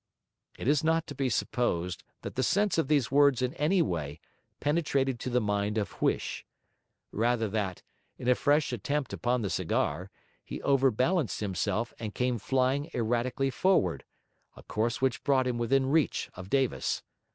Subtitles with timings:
[0.57, 4.19] It is not to be supposed that the sense of these words in any way
[4.59, 6.43] penetrated to the mind of Hulsh;
[7.11, 7.83] rather that,
[8.17, 10.09] in a fresh attempt upon the cigar,
[10.43, 14.03] he overbalanced himself and came flying erratically forward:
[14.55, 17.03] a course which brought him within reach of Davis.